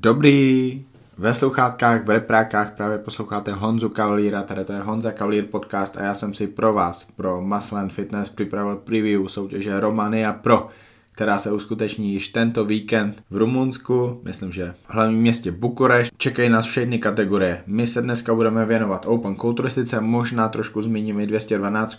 [0.00, 0.84] Dobrý,
[1.16, 6.02] ve sluchátkách, v reprákách právě posloucháte Honzu Kavalíra, tady to je Honza Kavalír podcast a
[6.02, 10.68] já jsem si pro vás, pro Maslen Fitness připravil preview soutěže Romania Pro,
[11.12, 16.10] která se uskuteční již tento víkend v Rumunsku, myslím, že v hlavním městě Bukureš.
[16.16, 17.62] Čekají nás všechny kategorie.
[17.66, 21.98] My se dneska budeme věnovat Open kulturistice, možná trošku zmíním i 212,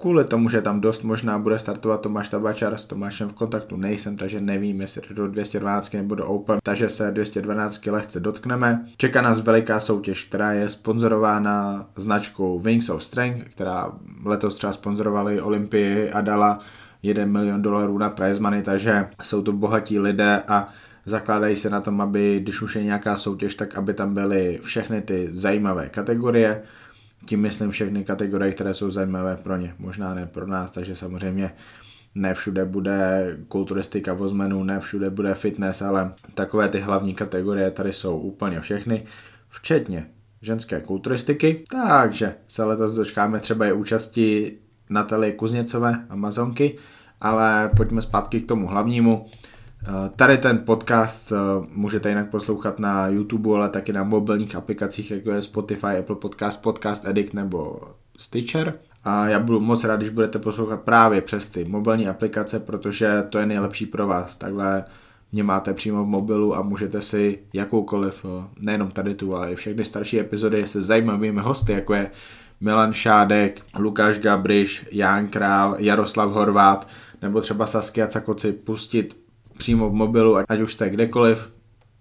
[0.00, 4.16] kvůli tomu, že tam dost možná bude startovat Tomáš Tabačar, s Tomášem v kontaktu nejsem,
[4.16, 8.86] takže nevím, jestli do 212 nebo do Open, takže se 212 lehce dotkneme.
[8.96, 13.92] Čeká nás veliká soutěž, která je sponzorována značkou Wings of Strength, která
[14.24, 16.58] letos třeba sponzorovali Olympii a dala
[17.02, 20.68] 1 milion dolarů na prize money, takže jsou to bohatí lidé a
[21.06, 25.02] zakládají se na tom, aby když už je nějaká soutěž, tak aby tam byly všechny
[25.02, 26.62] ty zajímavé kategorie,
[27.26, 31.52] tím myslím všechny kategorie, které jsou zajímavé pro ně, možná ne pro nás, takže samozřejmě
[32.14, 37.92] ne všude bude kulturistika vozmenů, ne všude bude fitness, ale takové ty hlavní kategorie tady
[37.92, 39.04] jsou úplně všechny,
[39.48, 40.06] včetně
[40.42, 44.58] ženské kulturistiky, takže se letos dočkáme třeba i účasti
[44.90, 46.78] Natalie Kuzněcové, Amazonky,
[47.20, 49.26] ale pojďme zpátky k tomu hlavnímu.
[49.88, 51.36] Eh, tady ten podcast eh,
[51.72, 56.62] můžete jinak poslouchat na YouTube, ale taky na mobilních aplikacích, jako je Spotify, Apple Podcast,
[56.62, 57.80] Podcast Edit nebo
[58.18, 58.74] Stitcher.
[59.04, 63.38] A já budu moc rád, když budete poslouchat právě přes ty mobilní aplikace, protože to
[63.38, 64.36] je nejlepší pro vás.
[64.36, 64.84] Takhle
[65.32, 69.54] mě máte přímo v mobilu a můžete si jakoukoliv, eh, nejenom tady tu, ale i
[69.54, 72.10] všechny starší epizody se zajímavými hosty, jako je
[72.60, 76.88] Milan Šádek, Lukáš Gabriš, Jan Král, Jaroslav Horvát,
[77.22, 79.19] nebo třeba Saskia Cakoci pustit
[79.60, 81.52] přímo v mobilu, ať už jste kdekoliv,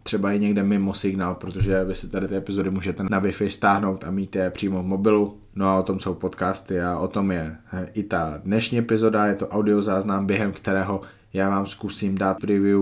[0.04, 4.04] třeba i někde mimo signál, protože vy si tady ty epizody můžete na Wi-Fi stáhnout
[4.04, 5.38] a mít je přímo v mobilu.
[5.56, 7.56] No a o tom jsou podcasty a o tom je
[7.94, 11.02] i ta dnešní epizoda, je to audio záznam, během kterého
[11.34, 12.82] já vám zkusím dát preview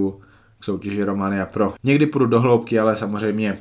[0.59, 1.73] k soutěži Romania Pro.
[1.83, 3.58] Někdy půjdu do hloubky, ale samozřejmě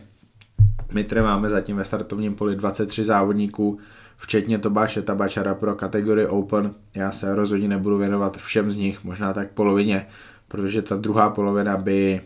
[0.93, 3.79] my tady máme zatím ve startovním poli 23 závodníků,
[4.17, 6.75] včetně Tobáše Tabačara pro kategorii Open.
[6.95, 10.07] Já se rozhodně nebudu věnovat všem z nich, možná tak polovině,
[10.49, 12.21] protože ta druhá polovina by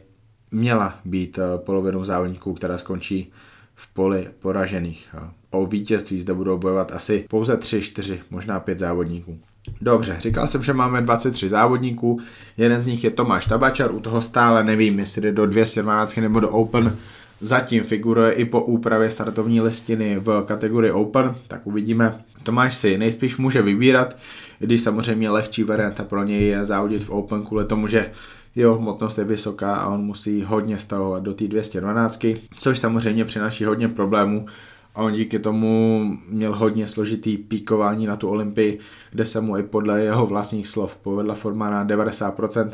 [0.51, 3.33] měla být eh, polovinou závodníků, která skončí
[3.75, 5.15] v poli poražených.
[5.51, 9.39] O vítězství zde budou bojovat asi pouze 3, 4, možná 5 závodníků.
[9.81, 12.21] Dobře, říkal jsem, že máme 23 závodníků,
[12.57, 16.41] jeden z nich je Tomáš Tabačar, u toho stále nevím, jestli jde do 212 nebo
[16.41, 16.97] do Open,
[17.41, 22.23] zatím figuruje i po úpravě startovní listiny v kategorii Open, tak uvidíme.
[22.43, 24.17] Tomáš si nejspíš může vybírat,
[24.59, 28.11] když samozřejmě lehčí varianta pro něj je závodit v Open kvůli tomu, že
[28.55, 32.27] jeho hmotnost je vysoká a on musí hodně stavovat do té 212,
[32.59, 34.47] což samozřejmě přináší hodně problémů
[34.95, 38.79] a on díky tomu měl hodně složitý píkování na tu Olympii,
[39.11, 42.71] kde se mu i podle jeho vlastních slov povedla forma na 90%.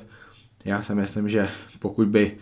[0.65, 2.33] Já si myslím, že pokud by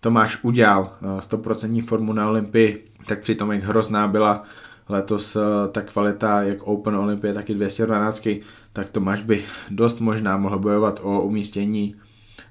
[0.00, 4.42] Tomáš udělal 100% eh, formu na Olympii, tak přitom jak hrozná byla
[4.88, 8.28] letos eh, ta kvalita jak Open Olympie, tak i 212,
[8.72, 11.94] tak Tomáš by dost možná mohl bojovat o umístění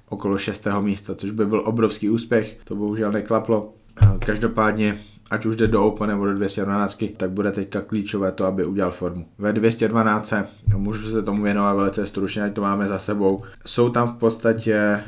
[0.08, 0.66] okolo 6.
[0.80, 3.72] místa, což by byl obrovský úspěch, to bohužel neklaplo.
[4.02, 4.98] Eh, každopádně,
[5.30, 8.90] ať už jde do Open nebo do 212, tak bude teďka klíčové to, aby udělal
[8.90, 9.26] formu.
[9.38, 10.34] Ve 212,
[10.76, 13.42] můžu se tomu věnovat velice stručně, ať to máme za sebou.
[13.66, 15.00] Jsou tam v podstatě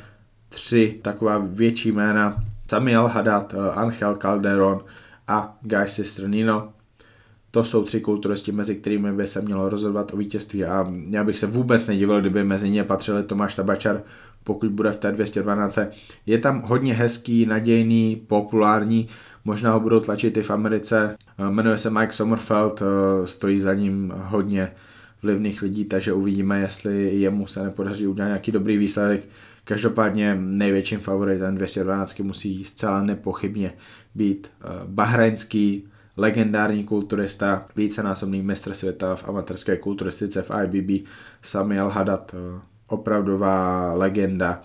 [0.51, 2.37] tři taková větší jména,
[2.71, 4.81] Samuel Haddad, eh, Angel Calderon
[5.29, 6.73] a Guy Cisternino.
[7.51, 11.39] To jsou tři kulturisti, mezi kterými by se mělo rozhodovat o vítězství a já bych
[11.39, 14.03] se vůbec nedivil, kdyby mezi ně patřili Tomáš Tabačar,
[14.45, 15.79] pokud bude v té 212.
[16.27, 19.09] Je tam hodně hezký, nadějný, populární,
[19.45, 21.17] možná ho budou tlačit i v Americe.
[21.39, 24.73] Eh, jmenuje se Mike Sommerfeld, eh, stojí za ním hodně
[25.23, 29.29] vlivných lidí, takže uvidíme, jestli jemu se nepodaří udělat nějaký dobrý výsledek.
[29.65, 33.73] Každopádně největším favoritem 212 musí zcela nepochybně
[34.15, 35.85] být eh, bahrajnský
[36.17, 41.07] legendární kulturista, vícenásobný mistr světa v amatérské kulturistice v IBB,
[41.43, 44.63] Samuel Haddad, eh, opravdová legenda,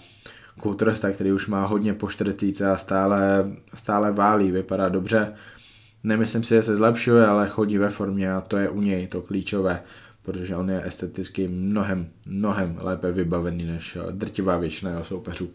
[0.60, 5.34] kulturista, který už má hodně po 40 a stále, stále válí, vypadá dobře.
[6.04, 9.22] Nemyslím si, že se zlepšuje, ale chodí ve formě a to je u něj to
[9.22, 9.82] klíčové
[10.26, 15.50] protože on je esteticky mnohem, mnohem lépe vybavený než eh, drtivá většina jeho soupeřů.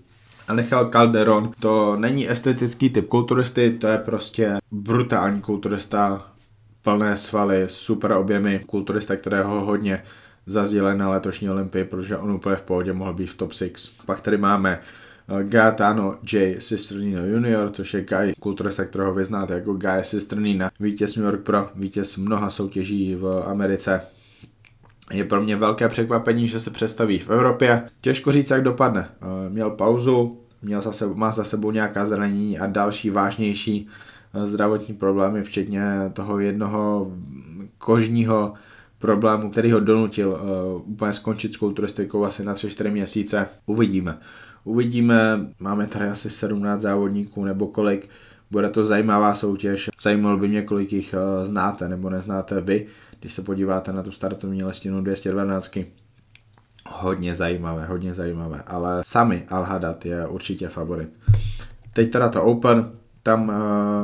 [0.49, 6.27] A nechal Calderon, to není estetický typ kulturisty, to je prostě brutální kulturista,
[6.83, 10.03] plné svaly, super objemy, kulturista, kterého hodně
[10.47, 13.93] zazdíleli na letošní olympii, protože on úplně v pohodě mohl být v top 6.
[14.07, 16.61] Pak tady máme eh, Gaetano J.
[16.61, 21.41] Sisternino Jr., což je Guy, kulturista, kterého vy znáte jako Guy Sisternina, vítěz New York
[21.41, 24.01] Pro, vítěz mnoha soutěží v Americe,
[25.11, 27.83] je pro mě velké překvapení, že se představí v Evropě.
[28.01, 29.09] Těžko říct, jak dopadne.
[29.23, 33.89] Eh, měl pauzu, měl za sebou, má za sebou nějaká zranění a další vážnější
[34.35, 37.13] eh, zdravotní problémy, včetně toho jednoho
[37.79, 38.55] kožního
[38.99, 43.49] problému, který ho donutil uh, úplně skončit s kulturistikou asi na 3-4 měsíce.
[43.67, 44.19] Uvidíme.
[44.65, 48.09] Uvidíme, máme tady asi 17 závodníků nebo kolik.
[48.51, 49.91] Bude to zajímavá soutěž.
[50.01, 51.15] Zajímalo by mě, kolik jich
[51.45, 52.87] znáte nebo neznáte vy,
[53.21, 55.79] když se podíváte na tu startovní listinu 212.
[56.89, 61.09] Hodně zajímavé, hodně zajímavé, ale sami Alhadat je určitě favorit.
[61.93, 63.55] Teď teda to Open, tam uh,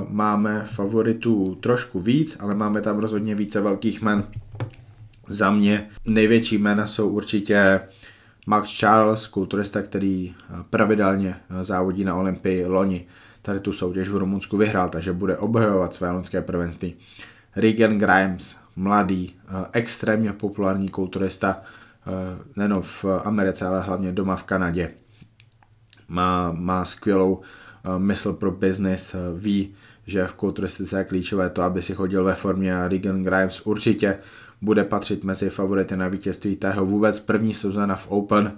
[0.09, 4.25] máme favoritů trošku víc, ale máme tam rozhodně více velkých men.
[5.29, 7.81] Za mě největší jména jsou určitě
[8.47, 13.07] Max Charles, kulturista, který eh, pravidelně eh, závodí na Olympii loni.
[13.43, 16.95] Tady tu soutěž v Rumunsku vyhrál, takže bude obhajovat své loňské prvenství.
[17.57, 19.35] Regan Grimes, mladý,
[19.73, 21.63] extrémně populární kulturista,
[22.57, 24.91] nejen v Americe, ale hlavně doma v Kanadě.
[26.09, 27.41] Má, má skvělou
[27.99, 29.75] mysl pro business, ví,
[30.07, 34.19] že v kulturistice je klíčové to, aby si chodil ve formě a Regan Grimes určitě
[34.63, 38.53] bude patřit mezi favority na vítězství tého vůbec první sezóna v Open.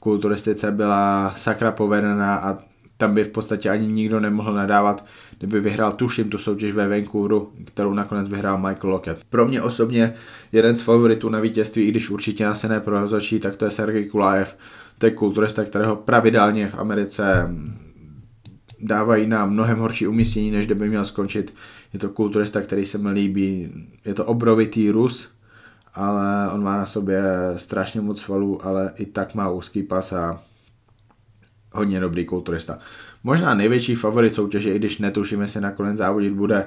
[0.00, 2.58] Kulturistice byla sakra povedená a
[3.00, 5.04] tam by v podstatě ani nikdo nemohl nadávat,
[5.38, 9.24] kdyby vyhrál tuším tu soutěž ve Vancouveru, kterou nakonec vyhrál Michael Lockett.
[9.30, 10.14] Pro mě osobně
[10.52, 13.70] jeden z favoritů na vítězství, i když určitě asi ne pro rozhodčí, tak to je
[13.70, 14.56] Sergej Kulajev.
[14.98, 17.54] To je kulturista, kterého pravidelně v Americe
[18.80, 21.54] dávají na mnohem horší umístění, než kdyby měl skončit.
[21.92, 23.72] Je to kulturista, který se mi líbí.
[24.04, 25.28] Je to obrovitý Rus,
[25.94, 27.22] ale on má na sobě
[27.56, 30.42] strašně moc svalů, ale i tak má úzký pas a
[31.72, 32.78] hodně dobrý kulturista.
[33.24, 36.66] Možná největší favorit soutěže, i když netuším, jestli nakonec závodit bude,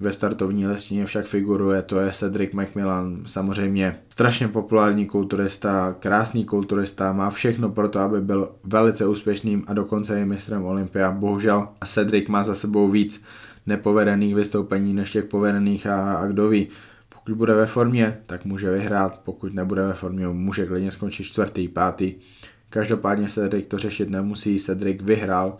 [0.00, 7.12] ve startovní listině však figuruje, to je Cedric McMillan, samozřejmě strašně populární kulturista, krásný kulturista,
[7.12, 11.10] má všechno pro to, aby byl velice úspěšným a dokonce je mistrem Olympia.
[11.10, 13.24] Bohužel Cedric má za sebou víc
[13.66, 16.68] nepovedených vystoupení než těch povedených a, a kdo ví,
[17.08, 21.68] pokud bude ve formě, tak může vyhrát, pokud nebude ve formě, může klidně skončit čtvrtý,
[21.68, 22.14] pátý.
[22.70, 25.58] Každopádně Cedric to řešit nemusí, Cedric vyhrál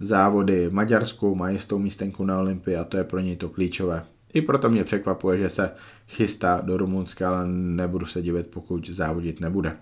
[0.00, 4.04] závody v Maďarsku, má jistou místenku na Olympii a to je pro něj to klíčové.
[4.34, 5.70] I proto mě překvapuje, že se
[6.08, 9.76] chystá do Rumunska, ale nebudu se divit, pokud závodit nebude.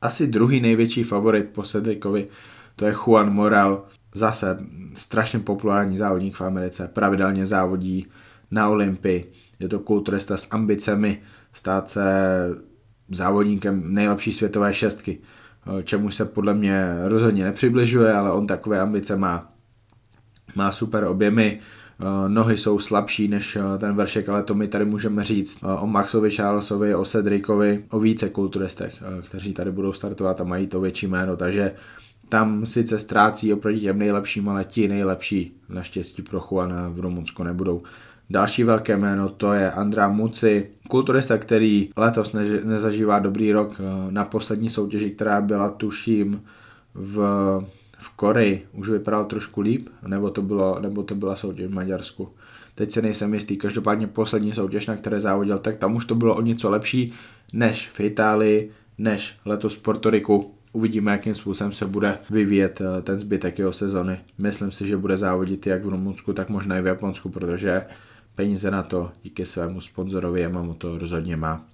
[0.00, 2.28] Asi druhý největší favorit po Cedricovi,
[2.76, 3.84] to je Juan Moral,
[4.14, 4.58] zase
[4.94, 8.06] strašně populární závodník v Americe, pravidelně závodí
[8.50, 12.02] na Olympii, je to kulturista s ambicemi stát se
[13.08, 15.18] závodníkem nejlepší světové šestky.
[15.66, 19.52] Eh, čemu se podle mě rozhodně nepřibližuje, ale on takové ambice má.
[20.54, 21.58] Má super objemy,
[22.00, 25.86] eh, nohy jsou slabší než eh, ten vršek, ale to my tady můžeme říct o
[25.86, 31.06] Maxovi Charlesovi, o Cedricovi, o více kulturistech, kteří tady budou startovat a mají to větší
[31.06, 31.72] jméno, takže
[32.28, 37.82] tam sice ztrácí oproti těm nejlepším, ale ti nejlepší naštěstí pro Juana v Rumunsku nebudou.
[38.32, 44.12] Další velké jméno to je Andrá Muci, kulturista, který letos ne- nezažívá dobrý rok eh,
[44.12, 46.42] na poslední soutěži, která byla tuším
[46.94, 47.16] v,
[47.98, 48.66] v Koreji.
[48.72, 52.28] Už vypadal trošku líp, nebo to, bylo, nebo to byla soutěž v Maďarsku.
[52.74, 56.34] Teď se nejsem jistý, každopádně poslední soutěž, na které závodil, tak tam už to bylo
[56.34, 57.12] o něco lepší
[57.52, 60.54] než v Itálii, než letos v Portoriku.
[60.72, 64.18] Uvidíme, jakým způsobem se bude vyvíjet eh, ten zbytek jeho sezony.
[64.38, 67.82] Myslím si, že bude závodit jak v Rumunsku, tak možná i v Japonsku, protože
[68.34, 71.64] peníze na to díky svému sponzorovi Yamamoto to rozhodně má.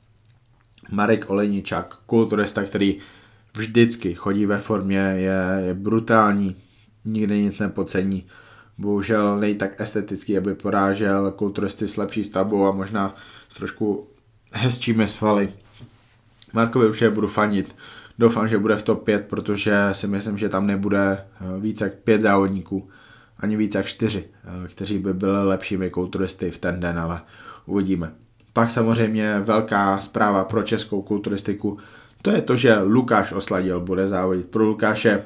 [0.90, 2.96] Marek Olejničák, kulturista, který
[3.56, 6.56] vždycky chodí ve formě, je, je brutální,
[7.04, 8.26] nikdy nic nepocení.
[8.78, 13.14] Bohužel nej tak estetický, aby porážel kulturisty s lepší stavbou a možná
[13.48, 14.08] s trošku
[14.52, 15.52] hezčími svaly.
[16.52, 17.76] Markovi určitě budu fanit.
[18.18, 21.24] Doufám, že bude v top 5, protože si myslím, že tam nebude
[21.60, 22.88] více jak 5 závodníků,
[23.38, 27.20] ani víc jak čtyři, eh, kteří by byli lepšími kulturisty v ten den, ale
[27.66, 28.12] uvidíme.
[28.52, 31.78] Pak samozřejmě velká zpráva pro českou kulturistiku,
[32.22, 34.48] to je to, že Lukáš Osladil bude závodit.
[34.48, 35.22] Pro Lukáše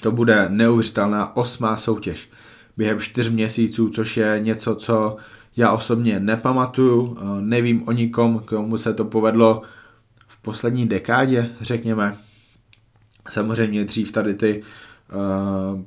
[0.00, 2.30] to bude neuvěřitelná osmá soutěž
[2.76, 5.16] během čtyř měsíců, což je něco, co
[5.56, 9.62] já osobně nepamatuju, eh, nevím o nikom, komu se to povedlo
[10.26, 12.16] v poslední dekádě, řekněme.
[13.30, 14.62] Samozřejmě dřív tady ty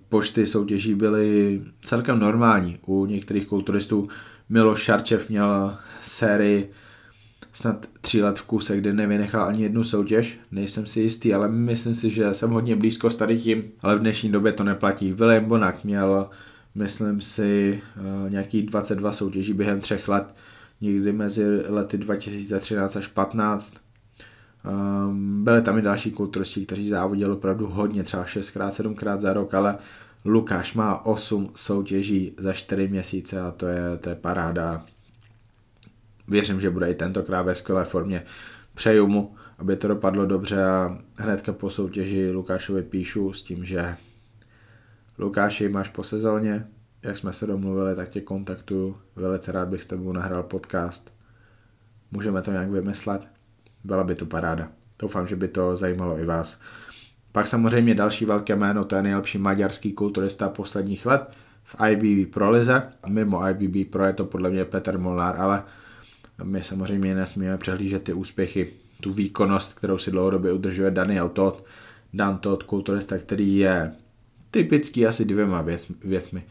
[0.09, 2.79] počty soutěží byly celkem normální.
[2.85, 4.07] U některých kulturistů
[4.49, 6.71] Miloš Šarčev měl sérii
[7.53, 10.39] snad tři let v kuse, kde nevynechal ani jednu soutěž.
[10.51, 13.99] Nejsem si jistý, ale myslím si, že jsem hodně blízko s tady tím, ale v
[13.99, 15.13] dnešní době to neplatí.
[15.13, 16.29] William Bonak měl,
[16.75, 20.35] myslím si, eh, nějakých 22 soutěží během třech let,
[20.81, 23.86] někdy mezi lety 2013 až 15.
[24.67, 29.53] Um, byly tam i další kulturisti, kteří závodili opravdu hodně, třeba 6x, 7x za rok,
[29.53, 29.77] ale
[30.25, 34.85] Lukáš má 8 soutěží za 4 měsíce a to je, to je paráda.
[36.27, 38.23] Věřím, že bude i tentokrát ve skvělé formě.
[38.73, 43.95] Přeju mu, aby to dopadlo dobře a hnedka po soutěži Lukášovi píšu s tím, že
[45.19, 46.67] Lukáši, máš po sezóně,
[47.03, 48.97] jak jsme se domluvili, tak tě kontaktuju.
[49.15, 51.13] Velice rád bych s tebou nahrál podcast.
[52.11, 53.36] Můžeme to nějak vymyslet.
[53.83, 54.67] Byla by to paráda.
[54.99, 56.61] Doufám, že by to zajímalo i vás.
[57.31, 61.31] Pak samozřejmě další velké jméno, to je nejlepší maďarský kulturista posledních let
[61.63, 62.83] v IBB Pro lize.
[63.07, 65.63] Mimo IBB Pro je to podle mě Petr Molnár, ale
[66.43, 68.69] my samozřejmě nesmíme přehlížet ty úspěchy,
[69.01, 71.65] tu výkonnost, kterou si dlouhodobě udržuje Daniel Todd.
[72.13, 73.91] Dan Todd, kulturista, který je
[74.51, 76.43] typický asi dvěma věc, věcmi.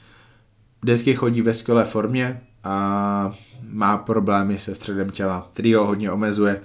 [0.83, 6.61] Vždycky chodí ve skvělé formě a má problémy se středem těla, který ho hodně omezuje.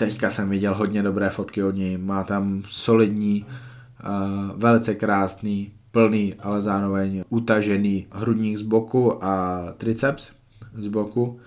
[0.00, 6.34] Teďka jsem viděl hodně dobré fotky od něj, má tam solidní, uh, velice krásný, plný,
[6.34, 10.32] ale zároveň utažený hrudník z boku a triceps
[10.74, 11.40] z boku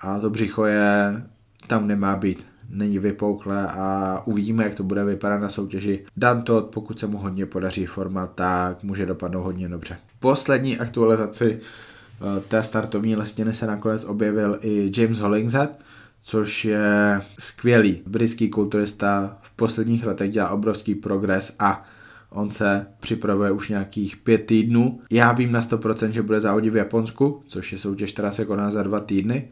[0.00, 1.22] a to břicho je,
[1.66, 6.04] tam nemá být, není vypouklé a uvidíme, jak to bude vypadat na soutěži.
[6.16, 9.96] Dan to, pokud se mu hodně podaří forma, tak může dopadnout hodně dobře.
[10.20, 15.78] Poslední aktualizaci eh, té startovní listiny se nakonec objevil i James Hollingshead,
[16.20, 21.84] což je skvělý britský kulturista, v posledních letech dělá obrovský progres a
[22.30, 25.00] on se připravuje už nějakých pět týdnů.
[25.10, 28.70] Já vím na 100%, že bude závodit v Japonsku, což je soutěž, která se koná
[28.70, 29.48] za dva týdny,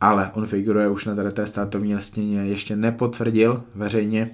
[0.00, 4.30] ale on figuruje už na tady té startovní listině, ještě nepotvrdil veřejně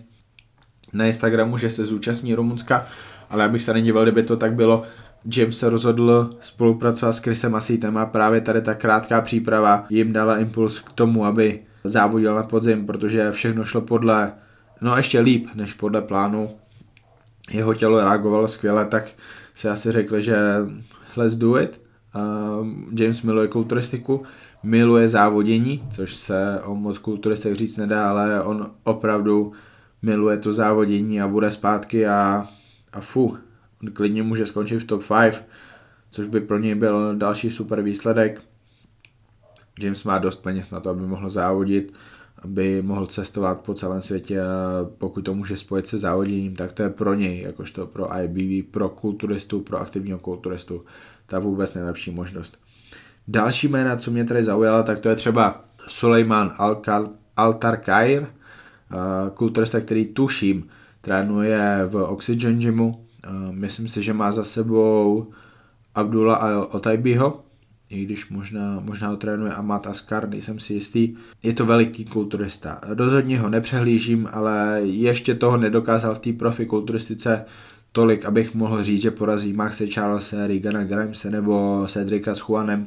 [0.92, 2.86] na Instagramu, že se zúčastní Rumunska,
[3.30, 4.82] ale já bych se nedíval, kdyby to tak bylo.
[5.24, 10.38] James se rozhodl spolupracovat s Chrisem Asítem a právě tady ta krátká příprava jim dala
[10.38, 14.32] impuls k tomu, aby závodil na podzim, protože všechno šlo podle,
[14.80, 16.50] no ještě líp než podle plánu.
[17.50, 19.12] Jeho tělo reagovalo skvěle, tak
[19.54, 20.36] si asi řekli, že
[21.16, 21.80] let's do it.
[22.14, 22.66] Uh,
[23.00, 24.22] James miluje kulturistiku,
[24.62, 29.52] miluje závodění, což se o moc kulturistech říct nedá, ale on opravdu
[30.02, 32.46] miluje to závodění a bude zpátky a,
[32.92, 33.36] a fu,
[33.92, 35.46] klidně může skončit v top 5,
[36.10, 38.40] což by pro něj byl další super výsledek.
[39.80, 41.94] James má dost peněz na to, aby mohl závodit,
[42.42, 44.46] aby mohl cestovat po celém světě a
[44.98, 48.88] pokud to může spojit se závoděním, tak to je pro něj, jakožto pro IBV, pro
[48.88, 50.84] kulturistu, pro aktivního kulturistu,
[51.26, 52.58] ta vůbec nejlepší možnost.
[53.28, 56.54] Další jména, co mě tady zaujala, tak to je třeba Suleiman
[57.36, 58.26] Altarkair,
[59.34, 60.68] kulturista, který tuším,
[61.00, 63.06] trénuje v Oxygen Gymu.
[63.50, 65.30] Myslím si, že má za sebou
[65.94, 67.40] Abdullah Al-Otaibiho,
[67.90, 71.14] i když možná, možná ho trénuje Amat Askar, nejsem si jistý.
[71.42, 72.80] Je to veliký kulturista.
[72.82, 77.44] Rozhodně ho nepřehlížím, ale ještě toho nedokázal v té profi kulturistice
[77.92, 82.86] tolik, abych mohl říct, že porazí Maxe Charlesa, Rigana Grimese nebo Cedrica s Juanem.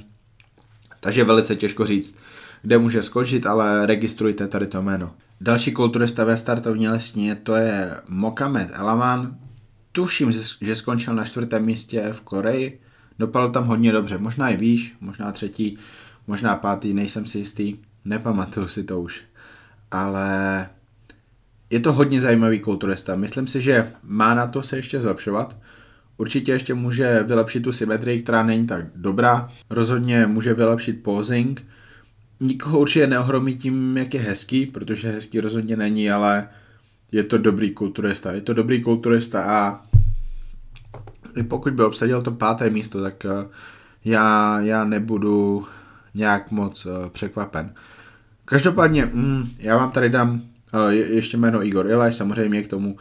[0.99, 2.17] Takže velice těžko říct,
[2.61, 5.11] kde může skončit, ale registrujte tady to jméno.
[5.41, 9.37] Další kulturista ve startovní lesní to je Mokamed Elaman.
[9.95, 12.79] Tuším, že skončil na čtvrtém místě v Koreji.
[13.19, 15.77] Dopadl tam hodně dobře, možná i výš, možná třetí,
[16.27, 17.75] možná pátý, nejsem si jistý,
[18.05, 19.23] nepamatuju si to už.
[19.91, 20.69] Ale
[21.69, 23.15] je to hodně zajímavý kulturista.
[23.15, 25.57] Myslím si, že má na to se ještě zlepšovat.
[26.17, 29.49] Určitě ještě může vylepšit tu symetrii, která není tak dobrá.
[29.69, 31.65] Rozhodně může vylepšit posing.
[32.39, 36.47] Nikoho určitě neohromí tím, jak je hezký, protože hezký rozhodně není, ale
[37.11, 38.31] je to dobrý kulturista.
[38.31, 39.81] Je to dobrý kulturista a
[41.47, 43.47] pokud by obsadil to páté místo, tak eh,
[44.05, 45.65] já, já nebudu
[46.13, 47.73] nějak moc eh, překvapen.
[48.45, 50.41] Každopádně, mm, já vám tady dám
[50.73, 52.97] uh, ještě jméno Igor Ilaj, samozřejmě k tomu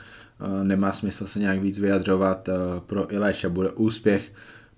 [0.63, 2.49] nemá smysl se nějak víc vyjadřovat.
[2.87, 4.33] Pro Ilajša bude úspěch,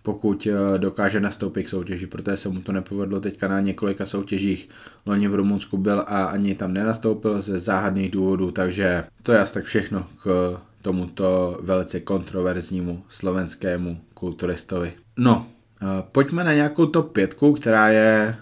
[0.07, 4.69] pokud dokáže nastoupit k soutěži, protože se mu to nepovedlo teďka na několika soutěžích.
[5.07, 9.55] Loni v Rumunsku byl a ani tam nenastoupil ze záhadných důvodů, takže to je asi
[9.55, 14.93] tak všechno k tomuto velice kontroverznímu slovenskému kulturistovi.
[15.19, 15.47] No,
[16.13, 18.37] pojďme na nějakou top pětku, která je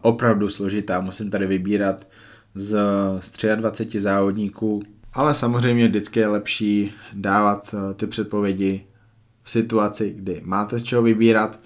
[0.00, 1.00] opravdu složitá.
[1.00, 2.08] Musím tady vybírat
[2.54, 2.78] z,
[3.20, 4.82] z 23 závodníků,
[5.12, 8.84] ale samozřejmě vždycky je lepší dávat ty předpovědi
[9.46, 11.60] v situaci, kdy máte z čeho vybírat.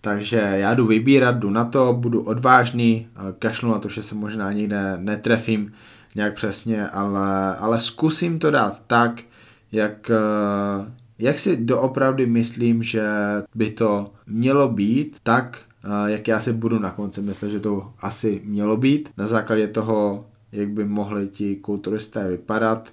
[0.00, 3.06] Takže já jdu vybírat, jdu na to, budu odvážný,
[3.38, 5.72] kašlu na to, že se možná nikde netrefím
[6.14, 9.22] nějak přesně, ale, ale zkusím to dát tak,
[9.72, 13.06] jak, eh, jak si doopravdy myslím, že
[13.54, 17.92] by to mělo být, tak eh, jak já si budu na konci myslet, že to
[18.00, 22.92] asi mělo být, na základě toho, jak by mohli ti kulturisté vypadat.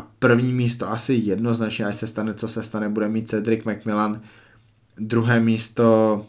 [0.00, 4.20] A první místo asi jednoznačně, až se stane, co se stane, bude mít Cedric McMillan.
[4.98, 6.26] Druhé místo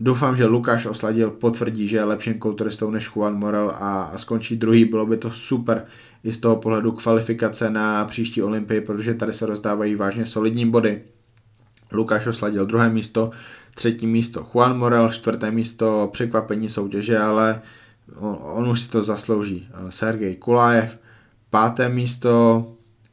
[0.00, 4.56] Doufám, že Lukáš Osladil potvrdí, že je lepším kulturistou než Juan Morel a, a skončí
[4.56, 4.84] druhý.
[4.84, 5.84] Bylo by to super
[6.24, 11.02] i z toho pohledu kvalifikace na příští olympii, protože tady se rozdávají vážně solidní body.
[11.92, 13.30] Lukáš Osladil druhé místo,
[13.74, 17.60] třetí místo Juan Morel, čtvrté místo překvapení soutěže, ale
[18.16, 19.68] on, on už si to zaslouží.
[19.90, 20.98] Sergej Kulajev,
[21.52, 22.66] páté místo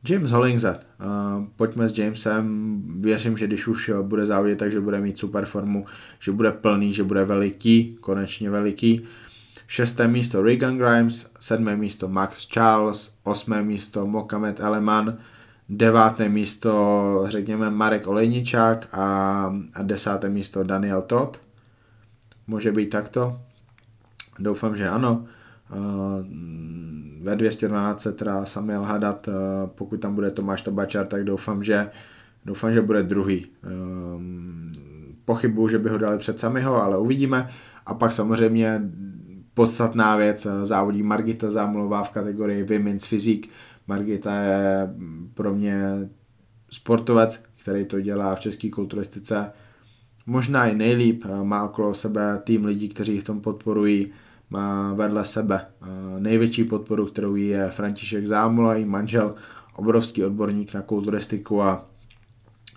[0.10, 0.88] James Hollingshead.
[1.00, 5.86] Uh, pojďme s Jamesem, věřím, že když už bude závodit, takže bude mít super formu,
[6.20, 9.02] že bude plný, že bude veliký, konečně veliký.
[9.68, 15.18] Šesté místo Regan Grimes, sedmé místo Max Charles, osmé místo Mohamed Eleman,
[15.70, 19.04] deváté místo řekněme Marek Olejničák a,
[19.74, 21.42] a desáté místo Daniel Todd.
[22.48, 23.42] Může být takto?
[24.40, 25.26] Doufám, že ano.
[25.76, 26.26] Uh,
[27.22, 29.34] ve 212 se teda Samuel Hadat, uh,
[29.76, 31.90] pokud tam bude Tomáš Tobačar, tak doufám, že
[32.46, 33.48] doufám, že bude druhý.
[34.16, 34.72] Um,
[35.26, 37.50] pochybuju, že by ho dali před Samiho, ale uvidíme.
[37.86, 38.82] A pak samozřejmě
[39.54, 43.50] podstatná věc, závodí Margita Zámulová v kategorii Women's Physique.
[43.88, 44.90] Margita je
[45.34, 46.10] pro mě
[46.72, 49.52] sportovec, který to dělá v české kulturistice
[50.30, 54.12] možná i nejlíp, má okolo sebe tým lidí, kteří v tom podporují,
[54.50, 55.66] má vedle sebe
[56.20, 59.36] největší podporu, kterou je František Zámula, i manžel,
[59.76, 61.86] obrovský odborník na kulturistiku a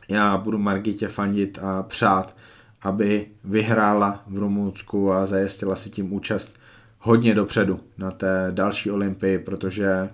[0.08, 2.36] já budu Margitě fandit a přát,
[2.82, 6.56] aby vyhrála v Rumunsku a zajistila si tím účast
[6.98, 10.10] hodně dopředu na té další olympii, protože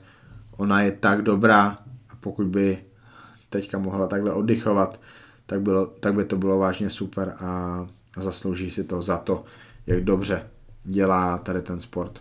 [0.56, 1.78] ona je tak dobrá
[2.10, 2.78] a pokud by
[3.50, 5.00] teďka mohla takhle oddychovat,
[5.46, 7.86] tak, bylo, tak by to bylo vážně super a
[8.16, 9.44] zaslouží si to za to,
[9.86, 10.42] jak dobře
[10.88, 12.20] dělá tady ten sport.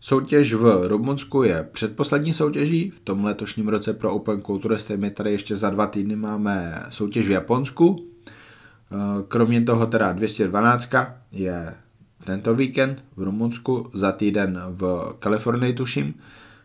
[0.00, 5.32] Soutěž v Rumunsku je předposlední soutěží, v tom letošním roce pro Open Culturisty my tady
[5.32, 8.06] ještě za dva týdny máme soutěž v Japonsku.
[9.28, 10.90] Kromě toho teda 212
[11.32, 11.74] je
[12.24, 16.14] tento víkend v Rumunsku, za týden v Kalifornii tuším,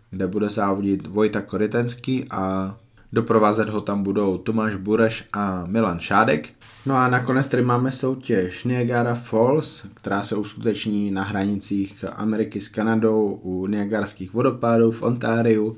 [0.10, 2.76] kde bude závodit Vojta Koritenský a
[3.13, 6.50] Doprovázet ho tam budou Tomáš Bureš a Milan Šádek.
[6.86, 12.67] No a nakonec tady máme soutěž Niagara Falls, která se uskuteční na hranicích Ameriky s
[12.67, 15.78] Kanadou u Niagarských vodopádů v Ontáriu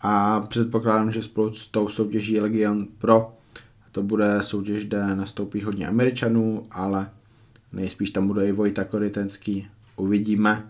[0.00, 3.32] a předpokládám, že spolu s tou soutěží Legion Pro
[3.92, 7.10] to bude soutěž, kde nastoupí hodně Američanů, ale
[7.72, 10.64] nejspíš tam bude i Vojta Koritenský, uvidíme.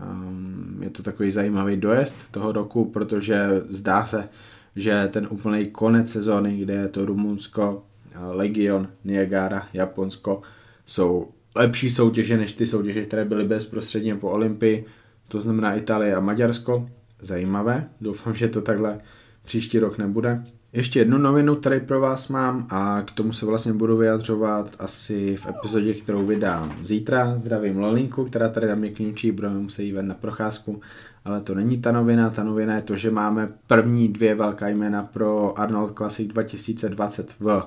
[0.00, 4.28] Um, je to takový zajímavý dojezd toho roku, protože zdá se,
[4.76, 7.82] že ten úplný konec sezóny, kde je to Rumunsko,
[8.30, 10.42] Legion, Niagara, Japonsko,
[10.86, 14.84] jsou lepší soutěže než ty soutěže, které byly bezprostředně po Olympii,
[15.28, 16.88] to znamená Itálie a Maďarsko.
[17.20, 18.98] Zajímavé, doufám, že to takhle
[19.44, 20.44] příští rok nebude.
[20.72, 25.36] Ještě jednu novinu tady pro vás mám a k tomu se vlastně budu vyjadřovat asi
[25.36, 27.38] v epizodě, kterou vydám zítra.
[27.38, 30.80] Zdravím Lolinku, která tady na mě kňučí, budeme muset jít ven na procházku,
[31.24, 35.02] ale to není ta novina, ta novina je to, že máme první dvě velká jména
[35.02, 37.66] pro Arnold Classic 2020 v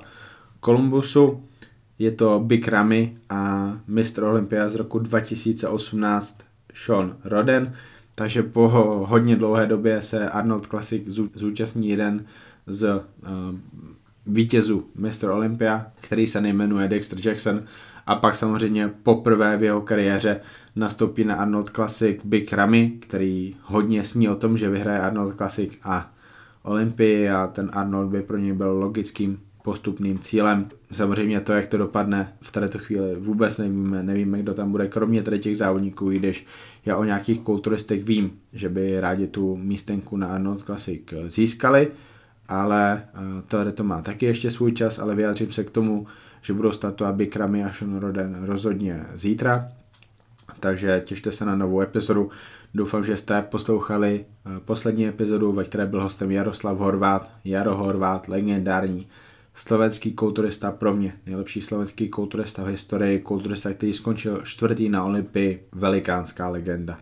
[0.60, 1.44] Kolumbusu.
[2.00, 4.24] Je to Big Ramy a Mr.
[4.24, 6.40] Olympia z roku 2018
[6.74, 7.74] Sean Roden.
[8.16, 8.70] Takže po
[9.08, 11.04] hodně dlouhé době se Arnold Classic
[11.36, 12.26] zúčastní jeden
[12.70, 13.02] z uh,
[14.28, 15.30] vítězů Mr.
[15.30, 17.64] Olympia, který se nejmenuje Dexter Jackson
[18.08, 20.40] a pak samozřejmě poprvé v jeho kariéře
[20.76, 25.74] nastoupí na Arnold Classic Big Ramy, který hodně sní o tom, že vyhraje Arnold Classic
[25.84, 26.14] a
[26.64, 30.70] Olympii a ten Arnold by pro něj byl logickým postupným cílem.
[30.92, 35.24] Samozřejmě to, jak to dopadne v této chvíli vůbec nevíme, nevíme, kdo tam bude, kromě
[35.24, 36.46] tady těch závodníků, i když
[36.86, 41.88] já o nějakých kulturistech vím, že by rádi tu místenku na Arnold Classic získali,
[42.50, 46.08] ale eh, to, to má taky ještě svůj čas, ale vyjádřím se k tomu,
[46.42, 49.68] že budou startovat Bikrami a Sean Roden rozhodně zítra,
[50.60, 52.30] takže těšte se na novou epizodu.
[52.74, 58.28] Doufám, že jste poslouchali eh, poslední epizodu, ve které byl hostem Jaroslav Horvát, Jaro Horvát,
[58.28, 59.08] legendární
[59.54, 65.68] slovenský kulturista pro mě, nejlepší slovenský kulturista v historii, kulturista, který skončil čtvrtý na Olympii,
[65.72, 67.00] velikánská legenda,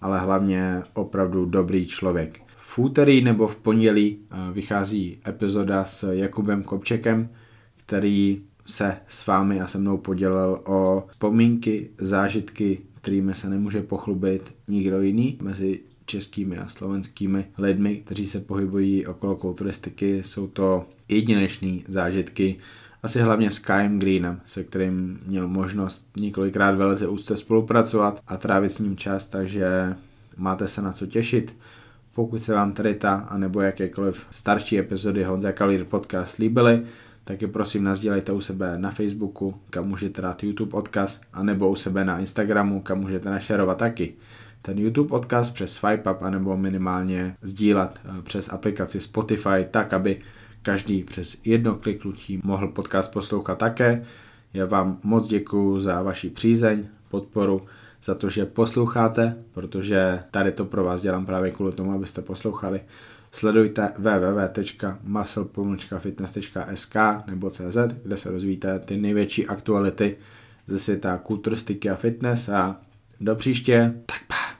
[0.00, 2.49] ale hlavně opravdu dobrý člověk.
[2.70, 7.28] V úterý nebo v pondělí eh, vychází epizoda s Jakubem Kopčekem,
[7.76, 14.54] který se s vámi a se mnou podělil o vzpomínky, zážitky, kterými se nemůže pochlubit
[14.68, 20.22] nikdo jiný mezi českými a slovenskými lidmi, kteří se pohybují okolo kulturistiky.
[20.22, 22.56] Jsou to jedinečné zážitky,
[23.02, 28.72] asi hlavně s Kajem Greenem, se kterým měl možnost několikrát velice úzce spolupracovat a trávit
[28.72, 29.96] s ním čas, takže
[30.36, 31.54] máte se na co těšit.
[32.20, 36.82] Pokud se vám tady ta, anebo jakékoliv starší epizody Honza Kalír podcast líbily,
[37.24, 41.76] tak je prosím nazdílejte u sebe na Facebooku, kam můžete dát YouTube odkaz, anebo u
[41.76, 44.14] sebe na Instagramu, kam můžete našerovat taky.
[44.62, 50.20] Ten YouTube odkaz přes Swipe Up, anebo minimálně sdílet eh, přes aplikaci Spotify, tak aby
[50.62, 54.04] každý přes jedno kliknutí mohl podcast poslouchat také.
[54.54, 57.62] Já vám moc děkuji za vaši přízeň, podporu,
[58.04, 62.80] za to, že posloucháte, protože tady to pro vás dělám právě kvůli tomu, abyste poslouchali.
[63.32, 70.16] Sledujte www.muscle.fitness.sk nebo CZ, kde se dozvíte ty největší aktuality
[70.66, 72.80] ze světa kulturistiky a fitness a
[73.20, 74.59] do příště, tak pa.